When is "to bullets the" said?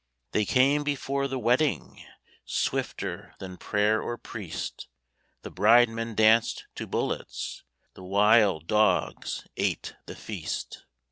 6.73-8.01